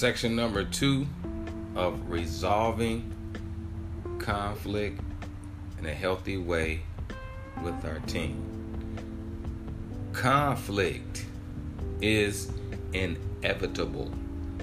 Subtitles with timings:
[0.00, 1.06] section number two
[1.76, 3.12] of resolving
[4.18, 4.98] conflict
[5.78, 6.80] in a healthy way
[7.62, 8.42] with our team.
[10.14, 11.26] Conflict
[12.00, 12.50] is
[12.94, 14.10] inevitable.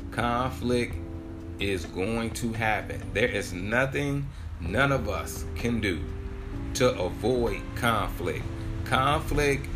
[0.09, 0.95] Conflict
[1.59, 2.99] is going to happen.
[3.13, 4.27] There is nothing
[4.59, 6.03] none of us can do
[6.73, 8.43] to avoid conflict.
[8.85, 9.67] Conflict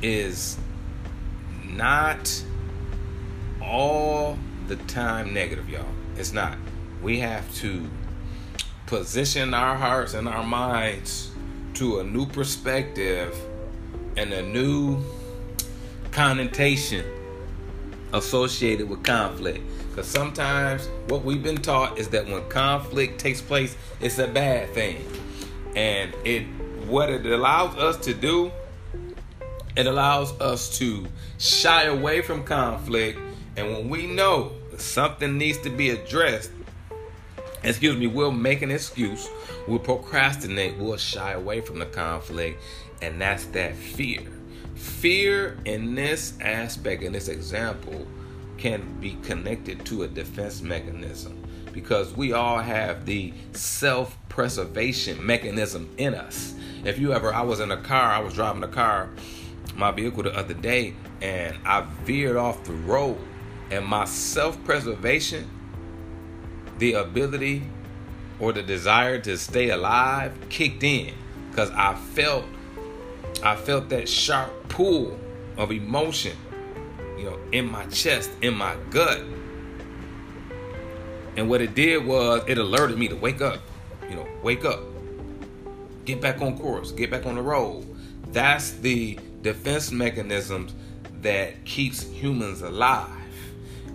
[0.00, 0.56] is
[1.66, 2.42] not
[3.60, 4.38] all
[4.70, 5.84] the time negative, y'all.
[6.16, 6.56] It's not.
[7.02, 7.90] We have to
[8.86, 11.32] position our hearts and our minds
[11.74, 13.36] to a new perspective
[14.16, 15.02] and a new
[16.12, 17.04] connotation
[18.12, 19.60] associated with conflict.
[19.88, 24.72] Because sometimes what we've been taught is that when conflict takes place, it's a bad
[24.72, 25.04] thing.
[25.74, 26.44] And it
[26.86, 28.52] what it allows us to do,
[29.76, 31.06] it allows us to
[31.38, 33.18] shy away from conflict.
[33.56, 36.50] And when we know something needs to be addressed,
[37.62, 39.28] excuse me, we'll make an excuse,
[39.68, 42.62] we'll procrastinate, we'll shy away from the conflict,
[43.02, 44.22] and that's that fear.
[44.74, 48.06] Fear in this aspect, in this example,
[48.56, 51.36] can be connected to a defense mechanism.
[51.72, 56.54] Because we all have the self preservation mechanism in us.
[56.84, 59.10] If you ever, I was in a car, I was driving a car,
[59.76, 63.18] my vehicle the other day, and I veered off the road,
[63.70, 65.48] and my self preservation,
[66.78, 67.62] the ability
[68.38, 71.14] or the desire to stay alive kicked in
[71.50, 72.44] because I felt
[73.42, 75.18] I felt that sharp pull
[75.56, 76.36] of emotion,
[77.18, 79.22] you know, in my chest, in my gut.
[81.36, 83.60] And what it did was it alerted me to wake up,
[84.08, 84.80] you know, wake up.
[86.04, 87.86] Get back on course, get back on the road.
[88.32, 90.74] That's the defense mechanisms
[91.22, 93.19] that keeps humans alive.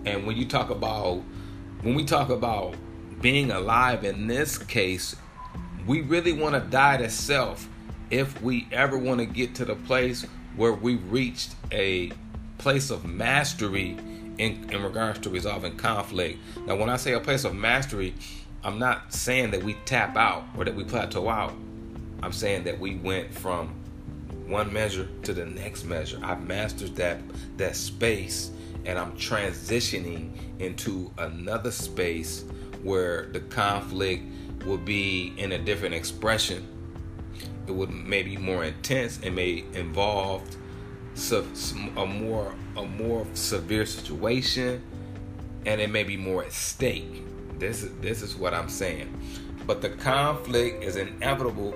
[0.06, 1.22] And when you talk about
[1.82, 2.74] when we talk about
[3.20, 5.14] being alive in this case,
[5.86, 7.68] we really want to die to self
[8.10, 10.24] if we ever want to get to the place
[10.56, 12.10] where we reached a
[12.58, 13.96] place of mastery
[14.38, 16.38] in, in regards to resolving conflict.
[16.66, 18.14] Now, when I say a place of mastery,
[18.64, 21.54] I'm not saying that we tap out or that we plateau out.
[22.22, 23.74] I'm saying that we went from
[24.46, 26.18] one measure to the next measure.
[26.22, 27.20] I've mastered that
[27.58, 28.50] that space
[28.86, 30.30] and I'm transitioning
[30.60, 32.44] into another space
[32.82, 34.22] where the conflict
[34.64, 36.66] will be in a different expression.
[37.66, 40.42] It would maybe more intense and may involve
[41.96, 44.82] a more a more severe situation
[45.64, 47.24] and it may be more at stake.
[47.58, 49.12] This is this is what i'm saying.
[49.66, 51.74] But the conflict is inevitable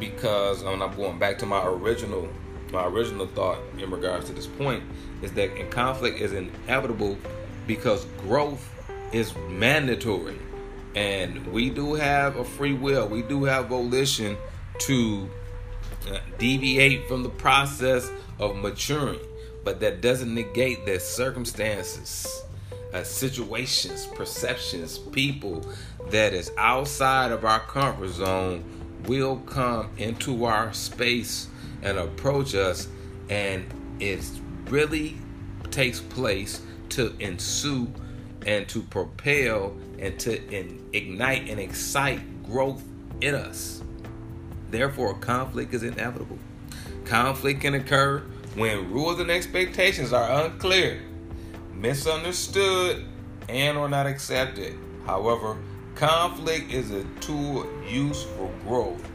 [0.00, 2.28] because and i'm going back to my original
[2.72, 4.82] my original thought in regards to this point
[5.20, 7.18] is that conflict is inevitable
[7.66, 8.68] because growth
[9.12, 10.38] is mandatory.
[10.94, 13.06] And we do have a free will.
[13.08, 14.36] We do have volition
[14.80, 15.28] to
[16.10, 19.20] uh, deviate from the process of maturing,
[19.64, 22.42] but that doesn't negate that circumstances,
[22.92, 25.64] uh, situations, perceptions, people
[26.10, 28.64] that is outside of our comfort zone
[29.06, 31.48] will come into our space
[31.82, 32.88] and approach us,
[33.28, 33.64] and
[34.00, 34.24] it
[34.68, 35.16] really
[35.70, 37.92] takes place to ensue
[38.46, 42.82] and to propel and to in, ignite and excite growth
[43.20, 43.82] in us.
[44.70, 46.38] Therefore, conflict is inevitable.
[47.04, 48.20] Conflict can occur
[48.54, 51.00] when rules and expectations are unclear,
[51.74, 53.04] misunderstood,
[53.48, 54.78] and or not accepted.
[55.06, 55.58] However,
[55.94, 59.11] conflict is a tool used for growth.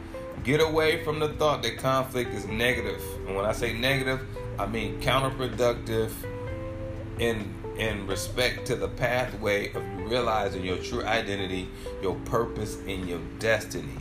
[0.48, 3.02] Get away from the thought that conflict is negative.
[3.26, 4.22] And when I say negative,
[4.58, 6.10] I mean counterproductive
[7.18, 11.68] in in respect to the pathway of realizing your true identity,
[12.00, 13.98] your purpose, and your destiny.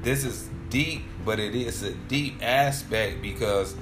[0.00, 3.76] This is deep, but it is a deep aspect because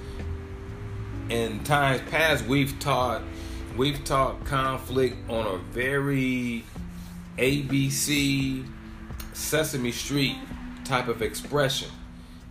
[1.28, 3.22] in times past we've taught
[3.76, 6.64] we've taught conflict on a very
[7.38, 8.66] ABC
[9.34, 10.38] Sesame Street
[10.92, 11.88] type of expression.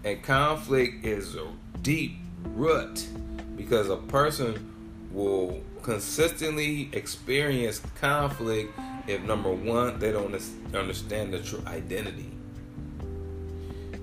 [0.03, 1.45] And conflict is a
[1.83, 2.17] deep
[2.55, 3.07] root
[3.55, 4.73] because a person
[5.11, 8.73] will consistently experience conflict
[9.05, 10.33] if number one they don't
[10.73, 12.31] understand the true identity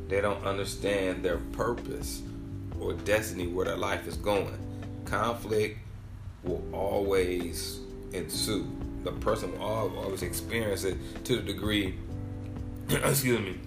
[0.08, 2.22] they don't understand their purpose
[2.80, 4.56] or destiny where their life is going.
[5.04, 5.78] Conflict
[6.44, 7.80] will always
[8.12, 8.66] ensue.
[9.04, 11.98] The person will always experience it to the degree,
[12.88, 13.58] excuse me,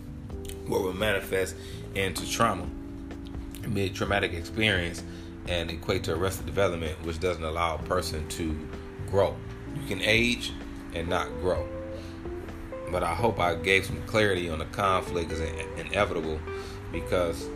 [0.72, 1.56] what will manifest
[1.94, 2.66] into trauma.
[3.68, 5.04] mid traumatic experience
[5.48, 8.58] and equate to arrested development, which doesn't allow a person to
[9.10, 9.36] grow.
[9.76, 10.54] You can age,
[10.94, 11.68] and not grow.
[12.92, 15.40] But I hope I gave some clarity on the conflict is
[15.78, 16.40] inevitable
[16.92, 17.48] because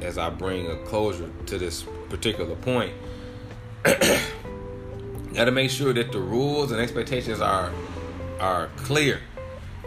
[0.00, 2.92] as I bring a closure to this particular point,
[3.84, 7.72] got to make sure that the rules and expectations are
[8.40, 9.20] are clear.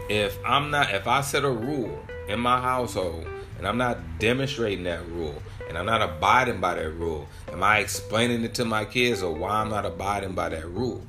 [0.08, 2.00] If I'm not, if I set a rule
[2.30, 3.26] in my household
[3.58, 7.78] and I'm not demonstrating that rule and I'm not abiding by that rule, am I
[7.78, 11.02] explaining it to my kids or why I'm not abiding by that rule?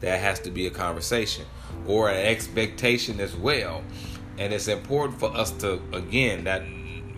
[0.00, 1.46] That has to be a conversation
[1.86, 3.82] or an expectation as well.
[4.38, 6.62] And it's important for us to, again, that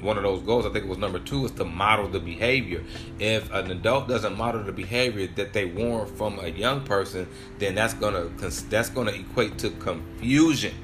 [0.00, 2.84] one of those goals, I think it was number two, is to model the behavior.
[3.18, 7.26] If an adult doesn't model the behavior that they want from a young person,
[7.58, 10.74] then that's gonna that's gonna equate to confusion.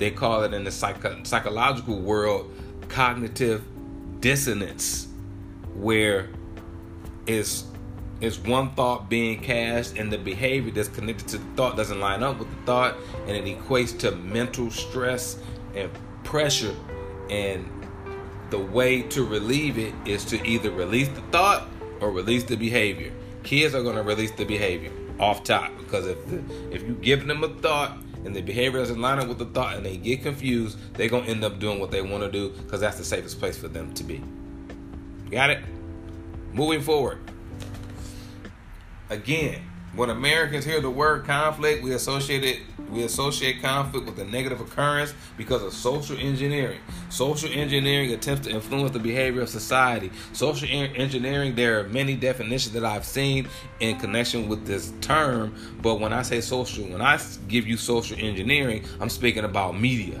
[0.00, 2.50] They call it in the psych- psychological world
[2.88, 3.62] cognitive
[4.20, 5.08] dissonance,
[5.74, 6.30] where
[7.26, 7.64] it's
[8.22, 12.22] it's one thought being cast and the behavior that's connected to the thought doesn't line
[12.22, 15.38] up with the thought and it equates to mental stress
[15.74, 15.90] and
[16.24, 16.74] pressure
[17.28, 17.66] and
[18.48, 21.68] the way to relieve it is to either release the thought
[22.00, 23.12] or release the behavior.
[23.42, 26.18] Kids are going to release the behavior off top because if
[26.72, 29.76] if you give them a thought and the behavior doesn't line up with the thought
[29.76, 32.50] and they get confused, they're going to end up doing what they want to do
[32.50, 34.22] because that's the safest place for them to be.
[35.30, 35.64] Got it?
[36.52, 37.18] Moving forward.
[39.08, 39.62] Again,
[39.94, 42.60] when Americans hear the word conflict, we associate it
[42.90, 46.80] we associate conflict with a negative occurrence because of social engineering.
[47.08, 50.10] Social engineering attempts to influence the behavior of society.
[50.32, 53.48] Social engineering, there are many definitions that I've seen
[53.78, 58.16] in connection with this term, but when I say social, when I give you social
[58.18, 60.20] engineering, I'm speaking about media.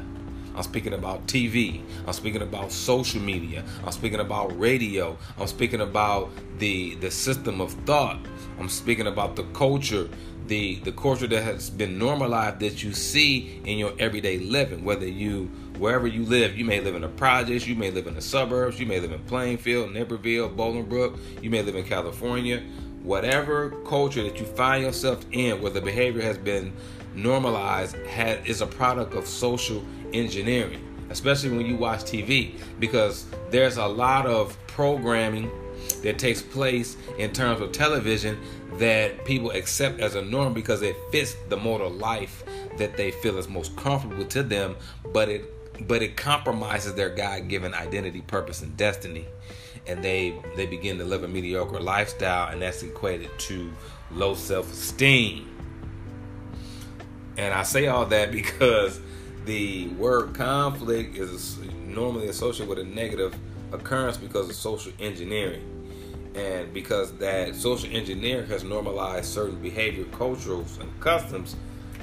[0.54, 1.82] I'm speaking about TV.
[2.06, 3.64] I'm speaking about social media.
[3.84, 5.16] I'm speaking about radio.
[5.38, 8.18] I'm speaking about the the system of thought.
[8.58, 10.08] I'm speaking about the culture,
[10.46, 14.84] the the culture that has been normalized that you see in your everyday living.
[14.84, 18.14] Whether you wherever you live, you may live in the projects, you may live in
[18.14, 22.62] the suburbs, you may live in Plainfield, Naperville, Bolingbrook, you may live in California.
[23.02, 26.74] Whatever culture that you find yourself in, where the behavior has been
[27.14, 27.96] normalized,
[28.44, 34.26] is a product of social engineering, especially when you watch TV, because there's a lot
[34.26, 35.50] of programming
[36.02, 38.38] that takes place in terms of television
[38.74, 42.44] that people accept as a norm because it fits the mode of life
[42.78, 44.76] that they feel is most comfortable to them,
[45.12, 45.44] but it
[45.86, 49.26] but it compromises their God-given identity, purpose, and destiny.
[49.86, 53.72] And they they begin to live a mediocre lifestyle, and that's equated to
[54.10, 55.46] low self-esteem.
[57.36, 59.00] And I say all that because
[59.50, 63.36] the word conflict is normally associated with a negative
[63.72, 65.64] occurrence because of social engineering.
[66.36, 71.56] And because that social engineering has normalized certain behavior cultures and customs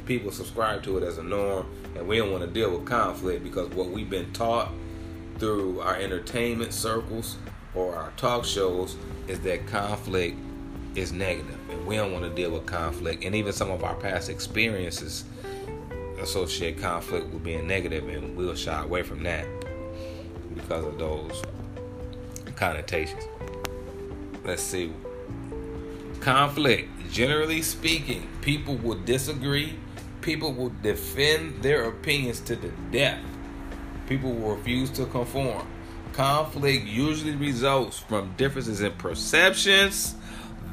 [0.05, 1.65] people subscribe to it as a norm
[1.95, 4.69] and we don't want to deal with conflict because what we've been taught
[5.37, 7.37] through our entertainment circles
[7.75, 8.97] or our talk shows
[9.29, 10.37] is that conflict
[10.95, 13.23] is negative and we don't want to deal with conflict.
[13.23, 15.23] And even some of our past experiences
[16.19, 19.45] associate conflict with being negative and we'll shy away from that
[20.55, 21.43] because of those
[22.55, 23.23] connotations
[24.47, 24.91] let's see.
[26.21, 26.89] Conflict.
[27.11, 29.75] Generally speaking, people will disagree.
[30.21, 33.21] People will defend their opinions to the death.
[34.07, 35.67] People will refuse to conform.
[36.13, 40.15] Conflict usually results from differences in perceptions,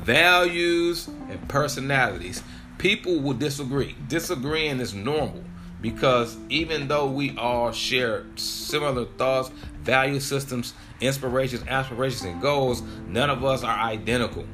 [0.03, 2.43] values, and personalities.
[2.79, 3.95] People will disagree.
[4.09, 5.43] Disagreeing is normal
[5.81, 9.51] because even though we all share similar thoughts,
[9.83, 14.47] value systems, inspirations, aspirations, and goals, none of us are identical.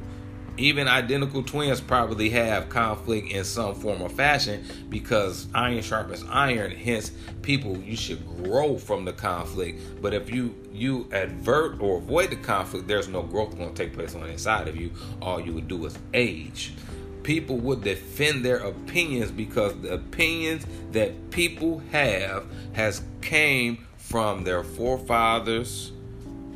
[0.57, 6.73] Even identical twins probably have conflict in some form or fashion because iron sharpens iron.
[6.73, 10.03] Hence, people you should grow from the conflict.
[10.03, 13.95] But if you you advert or avoid the conflict, there's no growth going to take
[13.95, 14.91] place on the inside of you.
[15.23, 16.75] All you would do is age
[17.23, 24.62] people would defend their opinions because the opinions that people have has came from their
[24.62, 25.93] forefathers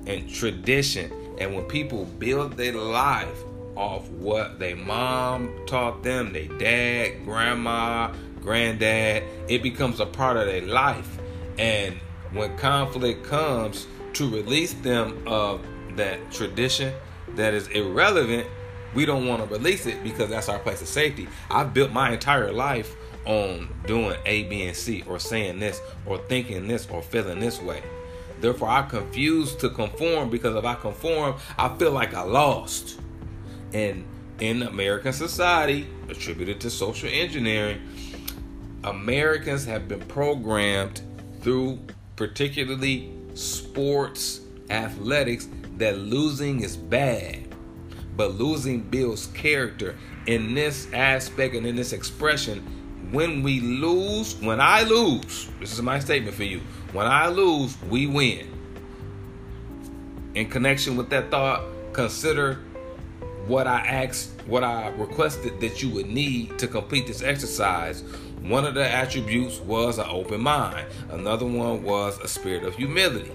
[0.06, 1.12] and tradition.
[1.38, 3.38] And when people build their life
[3.76, 10.46] off what their mom taught them their dad grandma granddad it becomes a part of
[10.46, 11.18] their life.
[11.58, 11.96] And
[12.32, 15.64] when conflict comes to release them of
[15.96, 16.94] that tradition
[17.30, 18.46] that is irrelevant
[18.94, 21.28] we don't want to release it because that's our place of safety.
[21.50, 22.94] I've built my entire life
[23.26, 27.60] on doing A, B, and C, or saying this, or thinking this, or feeling this
[27.60, 27.82] way.
[28.40, 33.00] Therefore, I confuse to conform because if I conform, I feel like I lost.
[33.72, 34.04] And
[34.40, 37.80] in American society, attributed to social engineering,
[38.82, 41.00] Americans have been programmed
[41.40, 41.78] through
[42.16, 45.48] particularly sports, athletics,
[45.78, 47.53] that losing is bad.
[48.16, 49.96] But losing builds character.
[50.26, 52.60] In this aspect and in this expression,
[53.10, 56.60] when we lose, when I lose, this is my statement for you.
[56.92, 58.50] When I lose, we win.
[60.34, 62.60] In connection with that thought, consider
[63.46, 68.02] what I asked, what I requested that you would need to complete this exercise.
[68.40, 70.86] One of the attributes was an open mind.
[71.10, 73.32] Another one was a spirit of humility.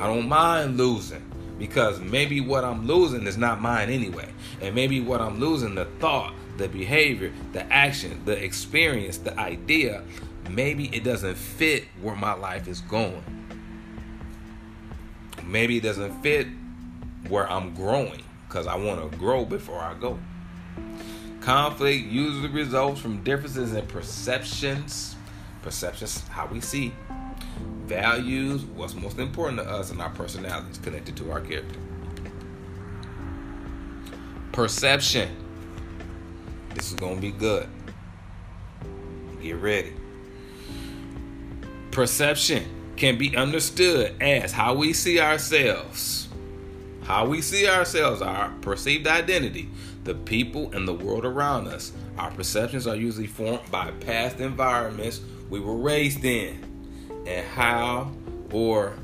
[0.00, 1.27] I don't mind losing
[1.58, 4.28] because maybe what I'm losing is not mine anyway.
[4.60, 10.02] And maybe what I'm losing, the thought, the behavior, the action, the experience, the idea,
[10.48, 13.22] maybe it doesn't fit where my life is going.
[15.44, 16.46] Maybe it doesn't fit
[17.28, 20.18] where I'm growing because I want to grow before I go.
[21.40, 25.16] Conflict usually results from differences in perceptions,
[25.62, 26.92] perceptions, how we see,
[27.88, 31.78] values, what's most important to us, and our personalities connected to our character.
[34.52, 35.28] Perception.
[36.74, 37.68] This is going to be good.
[39.42, 39.94] Get ready.
[41.90, 42.64] Perception
[42.96, 46.28] can be understood as how we see ourselves.
[47.04, 49.70] How we see ourselves, our perceived identity,
[50.04, 51.92] the people and the world around us.
[52.18, 56.67] Our perceptions are usually formed by past environments we were raised in
[57.28, 58.10] and how
[58.50, 58.94] or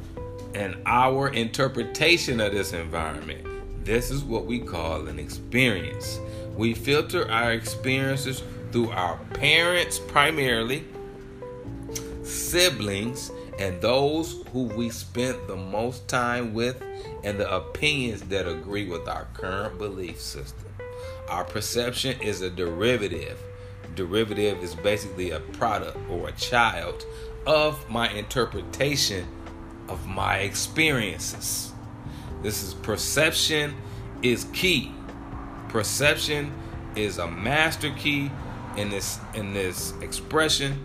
[0.54, 3.46] and our interpretation of this environment.
[3.84, 6.18] This is what we call an experience.
[6.56, 10.84] We filter our experiences through our parents primarily,
[12.22, 16.82] siblings, and those who we spent the most time with,
[17.24, 20.72] and the opinions that agree with our current belief system.
[21.28, 23.38] Our perception is a derivative.
[23.94, 27.04] Derivative is basically a product or a child
[27.46, 29.26] of my interpretation
[29.88, 31.72] of my experiences.
[32.42, 33.74] This is perception
[34.22, 34.92] is key.
[35.68, 36.52] Perception
[36.96, 38.30] is a master key
[38.76, 40.78] in this in this expression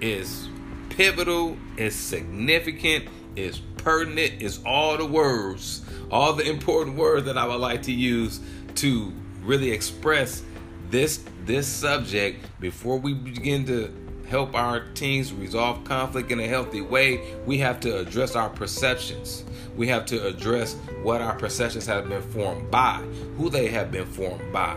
[0.00, 0.48] is
[0.90, 7.46] pivotal, is significant, is pertinent, is all the words, all the important words that I
[7.46, 8.40] would like to use
[8.76, 10.42] to really express
[10.90, 13.92] this this subject before we begin to
[14.28, 19.44] help our teams resolve conflict in a healthy way, we have to address our perceptions.
[19.76, 23.02] We have to address what our perceptions have been formed by,
[23.36, 24.76] who they have been formed by,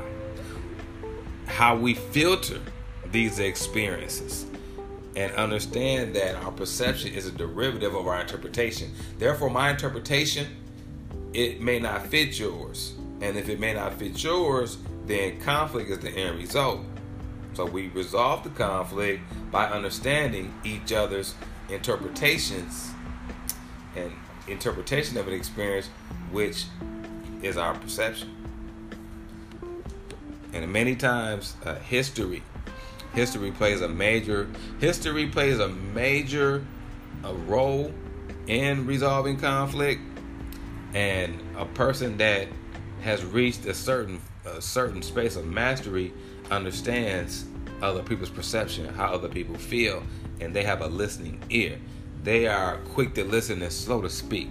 [1.45, 2.59] how we filter
[3.11, 4.45] these experiences,
[5.15, 8.91] and understand that our perception is a derivative of our interpretation.
[9.17, 10.47] Therefore, my interpretation
[11.33, 15.99] it may not fit yours, and if it may not fit yours, then conflict is
[15.99, 16.81] the end result.
[17.53, 19.21] So we resolve the conflict
[19.51, 21.33] by understanding each other's
[21.69, 22.91] interpretations
[23.95, 24.11] and
[24.47, 25.87] interpretation of an experience,
[26.31, 26.65] which
[27.41, 28.33] is our perception.
[30.53, 32.43] And many times, uh, history,
[33.13, 34.47] history plays a major,
[34.79, 36.63] history plays a major
[37.23, 37.91] a role
[38.47, 40.01] in resolving conflict.
[40.93, 42.47] And a person that
[43.01, 44.21] has reached a certain
[44.55, 46.13] a certain space of mastery
[46.49, 47.45] understands
[47.81, 50.03] other people's perception, how other people feel,
[50.39, 51.77] and they have a listening ear.
[52.23, 54.49] They are quick to listen and slow to speak.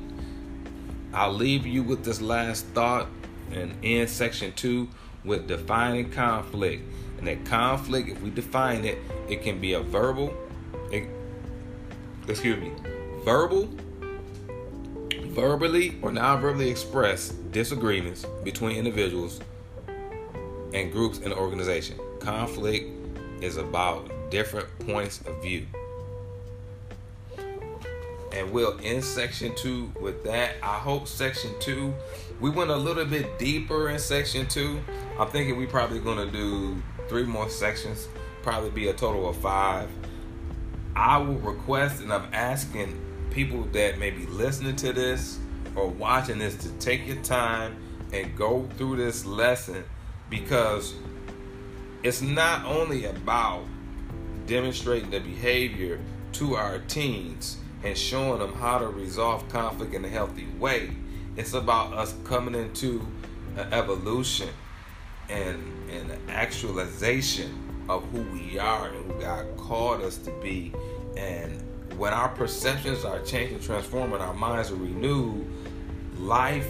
[1.12, 3.08] I'll leave you with this last thought
[3.52, 4.88] and end section two
[5.24, 6.82] with defining conflict.
[7.18, 8.98] And that conflict, if we define it,
[9.28, 10.34] it can be a verbal,
[10.92, 11.08] it,
[12.28, 12.70] excuse me,
[13.24, 13.68] verbal,
[15.28, 19.40] verbally or non-verbally expressed disagreements between individuals
[20.76, 21.98] and groups in the organization.
[22.20, 22.86] Conflict
[23.40, 25.66] is about different points of view.
[28.32, 30.56] And we'll end section two with that.
[30.62, 31.94] I hope section two,
[32.40, 34.78] we went a little bit deeper in section two.
[35.18, 38.08] I'm thinking we probably gonna do three more sections,
[38.42, 39.88] probably be a total of five.
[40.94, 45.38] I will request and I'm asking people that may be listening to this
[45.74, 47.76] or watching this to take your time
[48.12, 49.82] and go through this lesson
[50.30, 50.94] because
[52.02, 53.64] it's not only about
[54.46, 56.00] demonstrating the behavior
[56.32, 60.90] to our teens and showing them how to resolve conflict in a healthy way.
[61.36, 63.06] It's about us coming into
[63.56, 64.48] an evolution
[65.28, 70.72] and an actualization of who we are and who God called us to be.
[71.16, 71.62] And
[71.98, 75.46] when our perceptions are changing, transforming, our minds are renewed,
[76.18, 76.68] life,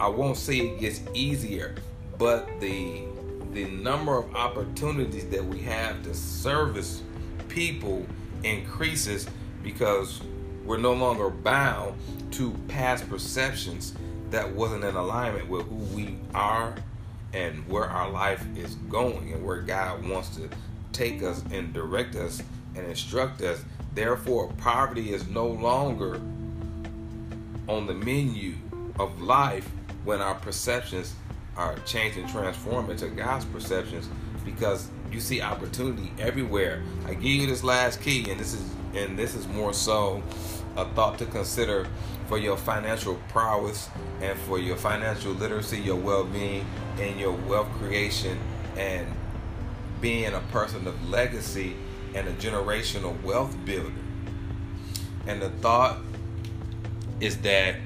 [0.00, 1.74] I won't say it gets easier,
[2.22, 3.02] but the
[3.52, 7.02] the number of opportunities that we have to service
[7.48, 8.06] people
[8.44, 9.26] increases
[9.64, 10.20] because
[10.64, 11.98] we're no longer bound
[12.30, 13.94] to past perceptions
[14.30, 16.76] that wasn't in alignment with who we are
[17.32, 20.48] and where our life is going and where God wants to
[20.92, 22.40] take us and direct us
[22.76, 23.64] and instruct us.
[23.96, 26.20] Therefore, poverty is no longer
[27.66, 28.54] on the menu
[29.00, 29.68] of life
[30.04, 31.14] when our perceptions
[31.56, 34.08] are changed and transformed into God's perceptions
[34.44, 36.82] because you see opportunity everywhere.
[37.06, 38.62] I give you this last key and this is
[38.94, 40.22] and this is more so
[40.76, 41.86] a thought to consider
[42.28, 43.88] for your financial prowess
[44.20, 46.66] and for your financial literacy, your well-being
[46.98, 48.38] and your wealth creation
[48.76, 49.06] and
[50.00, 51.74] being a person of legacy
[52.14, 53.92] and a generational wealth builder.
[55.26, 55.98] And the thought
[57.20, 57.76] is that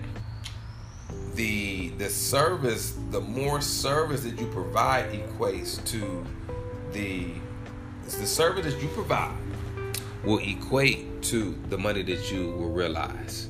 [1.36, 6.24] the the service, the more service that you provide equates to
[6.92, 7.28] the
[8.04, 9.36] the service that you provide
[10.24, 13.48] will equate to the money that you will realize.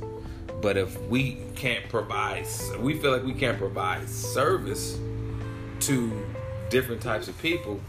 [0.61, 2.47] But if we can't provide,
[2.81, 4.99] we feel like we can't provide service
[5.81, 6.27] to
[6.71, 7.81] different types of people,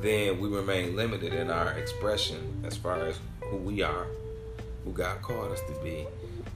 [0.00, 4.06] then we remain limited in our expression as far as who we are,
[4.84, 6.06] who God called us to be,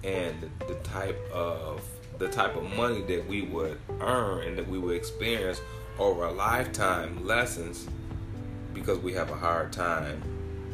[0.02, 1.82] and the, the type of
[2.18, 5.60] the type of money that we would earn and that we would experience
[5.98, 7.88] over a lifetime lessons
[8.75, 10.22] because we have a hard time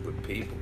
[0.05, 0.57] with people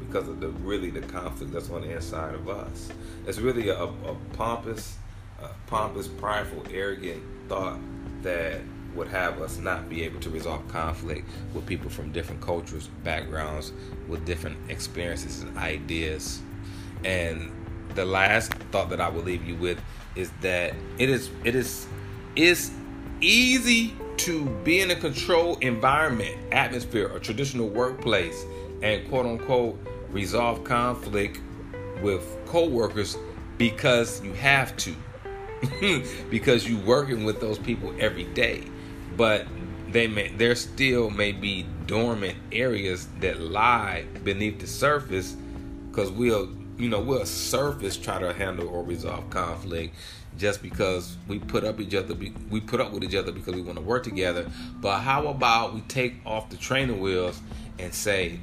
[0.00, 2.88] because of the really the conflict that's on the inside of us.
[3.26, 4.96] It's really a, a pompous,
[5.42, 7.78] a pompous, prideful, arrogant thought
[8.22, 8.60] that
[8.94, 13.72] would have us not be able to resolve conflict with people from different cultures, backgrounds,
[14.08, 16.40] with different experiences and ideas.
[17.04, 17.52] And
[17.94, 19.80] the last thought that I will leave you with
[20.14, 21.86] is that it is it is
[22.36, 22.70] is
[23.20, 28.44] easy to be in a controlled environment, atmosphere, a traditional workplace,
[28.82, 29.78] and quote unquote
[30.10, 31.40] resolve conflict
[32.02, 33.16] with coworkers
[33.56, 34.94] because you have to.
[36.30, 38.62] because you're working with those people every day.
[39.16, 39.46] But
[39.90, 45.34] they may there still may be dormant areas that lie beneath the surface
[45.90, 49.94] because we'll you know we'll surface try to handle or resolve conflict
[50.36, 52.14] just because we put up each other
[52.50, 54.48] we put up with each other because we want to work together.
[54.76, 57.40] But how about we take off the training wheels
[57.78, 58.38] and say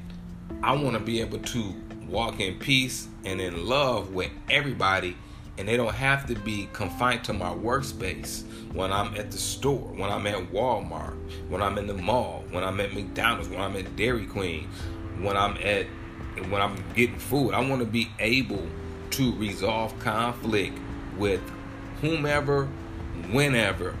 [0.62, 1.74] i want to be able to
[2.08, 5.16] walk in peace and in love with everybody
[5.58, 9.92] and they don't have to be confined to my workspace when i'm at the store
[9.96, 11.16] when i'm at walmart
[11.48, 14.68] when i'm in the mall when i'm at mcdonald's when i'm at dairy queen
[15.20, 15.86] when i'm at
[16.50, 18.66] when i'm getting food i want to be able
[19.10, 20.78] to resolve conflict
[21.16, 21.40] with
[22.00, 22.66] whomever,
[23.30, 23.94] whenever,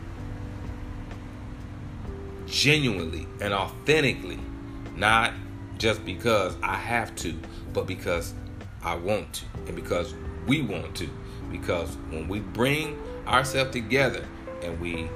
[2.46, 4.38] genuinely and authentically,
[4.96, 5.32] not
[5.78, 7.34] just because I have to,
[7.72, 8.34] but because
[8.82, 10.14] I want to and because
[10.46, 11.08] we want to.
[11.50, 14.24] Because when we bring ourselves together
[14.62, 15.08] and we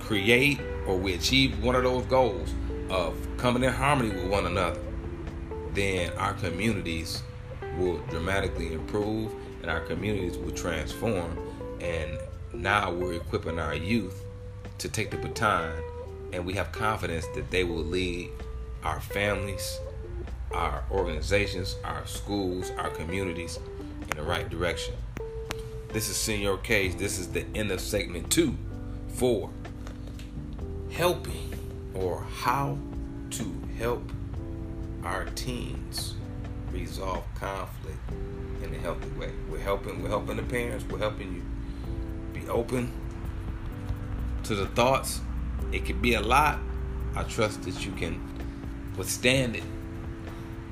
[0.00, 2.52] create or we achieve one of those goals
[2.88, 4.80] of coming in harmony with one another,
[5.74, 7.22] then our communities
[7.78, 11.38] will dramatically improve and our communities will transform.
[11.80, 12.18] And
[12.52, 14.24] now we're equipping our youth
[14.78, 15.72] to take the baton,
[16.32, 18.30] and we have confidence that they will lead
[18.82, 19.78] our families,
[20.52, 23.58] our organizations, our schools, our communities
[24.02, 24.94] in the right direction.
[25.92, 26.96] This is Senor Cage.
[26.96, 28.56] This is the end of segment two
[29.08, 29.50] for
[30.90, 31.52] helping
[31.94, 32.78] or how
[33.30, 34.10] to help
[35.04, 36.14] our teens
[36.72, 37.98] resolve conflict
[38.62, 39.32] in a healthy way.
[39.48, 40.02] We're helping.
[40.02, 40.84] We're helping the parents.
[40.84, 42.92] We're helping you be open
[44.44, 45.20] to the thoughts.
[45.72, 46.58] It could be a lot.
[47.14, 48.20] I trust that you can
[48.96, 49.64] withstand it.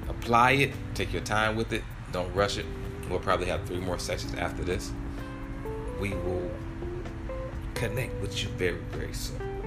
[0.08, 0.72] Apply it.
[0.94, 1.82] Take your time with it.
[2.12, 2.66] Don't rush it.
[3.08, 4.92] We'll probably have three more sessions after this.
[6.00, 6.50] We will
[7.74, 9.57] connect with you very, very soon.